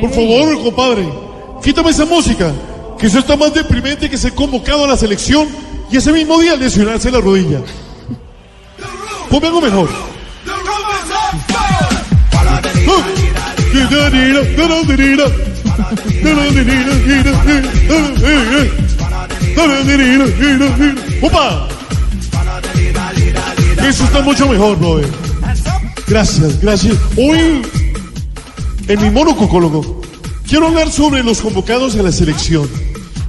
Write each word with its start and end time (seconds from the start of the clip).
Por 0.00 0.10
favor, 0.10 0.62
compadre, 0.62 1.08
quítame 1.62 1.90
esa 1.90 2.04
música, 2.04 2.52
que 3.02 3.08
eso 3.08 3.18
está 3.18 3.36
más 3.36 3.52
deprimente 3.52 4.08
que 4.08 4.16
ser 4.16 4.32
convocado 4.32 4.84
a 4.84 4.86
la 4.86 4.96
selección 4.96 5.48
y 5.90 5.96
ese 5.96 6.12
mismo 6.12 6.38
día 6.38 6.54
lesionarse 6.54 7.10
la 7.10 7.20
rodilla. 7.20 7.58
Ponme 9.28 9.48
algo 9.48 9.60
mejor. 9.60 9.88
¡Opa! 21.22 21.68
Eso 23.84 24.04
está 24.04 24.20
mucho 24.20 24.48
mejor, 24.48 24.78
brother. 24.78 25.10
Gracias, 26.06 26.60
gracias. 26.60 26.96
Hoy, 27.16 27.62
en 28.86 29.02
mi 29.02 29.10
monococólogo, 29.10 30.00
quiero 30.48 30.68
hablar 30.68 30.92
sobre 30.92 31.24
los 31.24 31.40
convocados 31.40 31.96
a 31.96 32.02
la 32.04 32.12
selección 32.12 32.81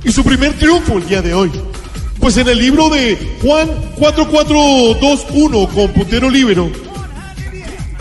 y 0.03 0.11
su 0.11 0.23
primer 0.23 0.53
triunfo 0.53 0.97
el 0.97 1.07
día 1.07 1.21
de 1.21 1.33
hoy. 1.33 1.51
Pues 2.19 2.37
en 2.37 2.47
el 2.47 2.57
libro 2.57 2.89
de 2.89 3.17
Juan 3.41 3.67
4421 3.99 5.67
con 5.67 5.91
puntero 5.91 6.29
libero, 6.29 6.71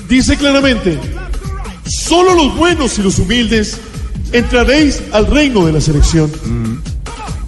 dice 0.08 0.36
claramente, 0.36 0.98
solo 1.84 2.34
los 2.34 2.56
buenos 2.56 2.98
y 2.98 3.02
los 3.02 3.18
humildes 3.18 3.78
entraréis 4.32 5.02
al 5.12 5.26
reino 5.26 5.66
de 5.66 5.72
la 5.72 5.80
selección. 5.80 6.30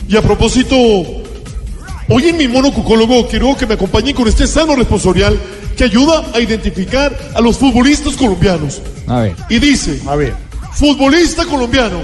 Y 0.08 0.16
a 0.16 0.22
propósito, 0.22 0.76
hoy 0.76 2.28
en 2.28 2.36
mi 2.36 2.48
monocucólogo 2.48 3.28
quiero 3.28 3.56
que 3.56 3.66
me 3.66 3.74
acompañen 3.74 4.14
con 4.14 4.26
este 4.28 4.46
sano 4.46 4.74
responsorial 4.74 5.38
que 5.76 5.84
ayuda 5.84 6.24
a 6.34 6.40
identificar 6.40 7.16
a 7.34 7.40
los 7.40 7.56
futbolistas 7.58 8.14
colombianos. 8.16 8.80
A 9.06 9.20
ver. 9.20 9.36
Y 9.48 9.58
dice, 9.58 10.00
A 10.06 10.16
ver. 10.16 10.34
futbolista 10.72 11.44
colombiano. 11.44 12.00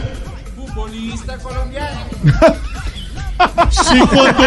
Futbolista 0.56 1.36
colombiano. 1.38 2.09
Sí, 3.70 3.98
cuando... 4.12 4.44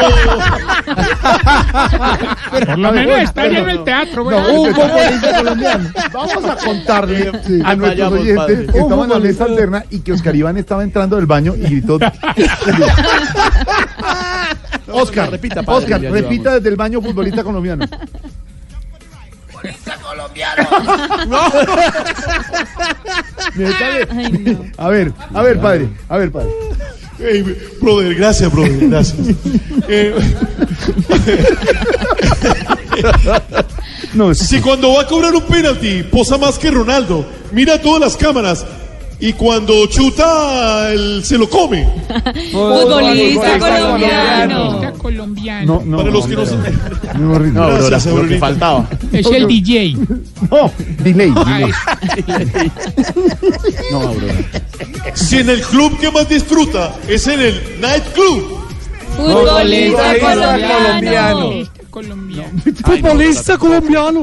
Por 2.52 2.77
lo 2.79 2.91
menos 2.91 3.21
está 3.21 3.47
lleno 3.47 3.69
el 3.69 3.83
teatro, 3.83 4.23
güey. 4.23 4.38
No, 4.38 4.61
un 4.61 4.73
futbolista 4.75 5.38
colombiano. 5.38 5.89
Vamos 6.11 6.45
a 6.45 6.55
contarle 6.57 7.31
a 7.66 7.75
nuestros 7.75 8.11
Vayamos, 8.11 8.19
oyentes 8.19 8.38
padre. 8.38 8.67
que 8.67 8.79
estamos 8.79 9.05
en 9.05 9.09
la 9.09 9.19
mesa 9.19 9.45
alterna 9.45 9.85
y 9.89 9.99
que 9.99 10.11
Oscar 10.11 10.35
Iván 10.35 10.57
estaba 10.57 10.83
entrando 10.83 11.16
del 11.16 11.25
baño 11.25 11.55
y 11.55 11.61
gritó. 11.61 11.97
Oscar, 14.91 15.31
repita, 15.31 15.63
padre, 15.63 15.79
Oscar, 15.79 16.01
repita 16.01 16.55
desde 16.55 16.69
el 16.69 16.75
baño 16.75 17.01
futbolista 17.01 17.44
colombiano. 17.44 17.88
Futbolista 19.47 19.95
colombiano. 19.97 20.69
Neta, 23.55 23.85
A 24.77 24.89
ver, 24.89 25.13
a 25.33 25.41
ver, 25.41 25.59
padre, 25.59 25.89
a 26.09 26.17
ver, 26.17 26.31
padre. 26.31 26.49
Hey, 27.25 27.43
brother, 27.81 28.13
gracias, 28.16 28.52
brother, 28.52 28.89
gracias. 28.89 29.17
Eh, 29.89 30.16
No, 34.13 34.33
si 34.33 34.59
cuando 34.61 34.93
va 34.93 35.02
a 35.02 35.07
cobrar 35.07 35.33
un 35.33 35.41
penalti 35.44 36.03
posa 36.03 36.38
más 36.38 36.59
que 36.59 36.69
Ronaldo, 36.69 37.25
mira 37.51 37.81
todas 37.81 38.00
las 38.01 38.16
cámaras 38.17 38.66
y 39.19 39.33
cuando 39.33 39.85
chuta 39.88 40.91
él 40.91 41.22
se 41.23 41.38
lo 41.38 41.50
come. 41.50 41.83
Futbolista 42.51 43.57
colombiano. 43.59 44.94
colombiano. 44.97 45.79
no, 45.79 45.85
no. 45.85 45.97
Para 45.97 46.12
los 46.12 46.28
que 46.28 46.35
no 46.35 46.45
se... 46.45 46.56
no. 47.17 47.39
No, 47.39 47.89
que 47.89 48.09
Aurorita. 48.09 48.39
faltaba. 48.39 48.89
Es 49.13 49.25
el 49.28 49.47
DJ. 49.47 49.96
No, 50.51 50.72
delay, 51.03 51.34
Ay, 51.46 51.72
delay. 52.25 52.72
No, 53.91 54.01
Aurora. 54.01 54.34
Si 55.13 55.38
en 55.40 55.50
el 55.50 55.62
club 55.62 55.97
que 56.00 56.12
más 56.12 56.28
disfruta 56.28 56.96
es 57.07 57.28
en 57.28 57.40
el 57.41 57.78
night 57.81 58.03
club, 58.13 58.59
Futbolista 59.16 60.19
colombiano. 60.19 61.50
futbolista 61.51 61.88
colombiano. 61.91 62.51
Futbolista 62.84 63.57
colombiano. 63.57 64.19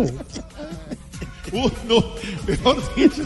uh, 1.52 1.70
no, 1.88 2.04
mejor 2.46 2.94
dicho, 2.96 3.22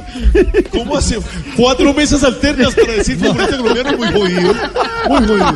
¿cómo 0.73 0.97
hace 0.97 1.19
cuatro 1.57 1.93
mesas 1.95 2.23
alternas 2.25 2.75
para 2.75 2.93
decir 2.93 3.17
futbolista 3.19 3.57
colombiano? 3.57 3.97
Muy 3.97 4.09
jodido, 4.13 4.55
muy 5.09 5.27
jodido. 5.27 5.55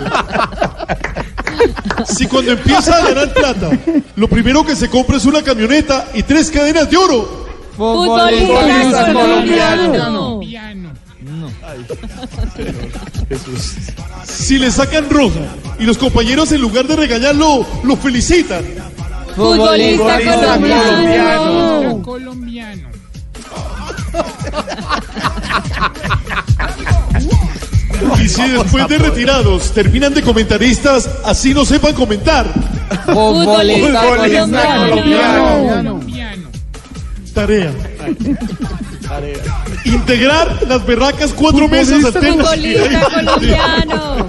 Si 2.07 2.27
cuando 2.27 2.53
empieza 2.53 2.97
a 2.97 3.09
ganar 3.09 3.33
plata, 3.33 3.71
lo 4.17 4.29
primero 4.29 4.65
que 4.65 4.77
se 4.77 4.89
compra 4.89 5.17
es 5.17 5.25
una 5.25 5.43
camioneta 5.43 6.09
y 6.15 6.23
tres 6.23 6.51
cadenas 6.51 6.91
de 6.91 6.97
oro. 6.97 7.47
Futbolista 7.77 9.13
colombiano. 9.13 10.41
Piano. 10.41 10.93
Si 14.25 14.59
le 14.59 14.71
sacan 14.71 15.09
roja 15.11 15.41
y 15.79 15.85
los 15.85 15.99
compañeros 15.99 16.51
en 16.53 16.61
lugar 16.61 16.87
de 16.87 16.97
regañarlo, 16.97 17.67
lo 17.85 17.97
felicitan. 17.97 18.65
Futbolista 19.37 20.19
colombiano. 20.21 22.03
Colombiano. 22.03 22.98
Y 28.29 28.31
si 28.31 28.47
después 28.49 28.87
de 28.89 28.99
retirados 28.99 29.73
terminan 29.73 30.13
de 30.13 30.21
comentaristas, 30.21 31.09
así 31.25 31.55
no 31.55 31.65
sepan 31.65 31.95
comentar. 31.95 32.47
Futbolista 33.07 34.03
colombiano. 34.07 34.89
Colombiano. 34.91 36.01
Tarea. 37.33 37.73
Integrar 39.85 40.59
las 40.69 40.85
berracas 40.85 41.33
cuatro 41.33 41.69
mesas 41.69 42.05
alternas. 42.05 42.51
Futbolista 42.51 43.01
colombiano. 43.15 44.27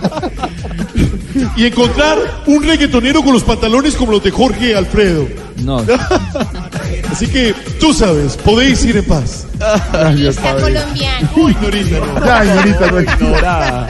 y 1.57 1.65
encontrar 1.65 2.17
un 2.45 2.63
reggaetonero 2.63 3.21
con 3.21 3.33
los 3.33 3.43
pantalones 3.43 3.95
como 3.95 4.13
los 4.13 4.23
de 4.23 4.31
Jorge 4.31 4.75
Alfredo. 4.75 5.27
No. 5.57 5.83
Así 7.11 7.27
que 7.27 7.53
tú 7.79 7.93
sabes, 7.93 8.37
podéis 8.37 8.83
ir 8.85 8.97
en 8.97 9.05
paz. 9.05 9.45
Gracias, 9.91 10.37
padre. 10.37 10.61
colombiano. 10.61 11.29
Uy, 11.35 11.55
Norita, 11.61 11.97
no. 11.99 12.25
Ya, 12.25 12.43
señorita, 12.43 12.91
no. 12.91 13.01
Ignorada. 13.01 13.89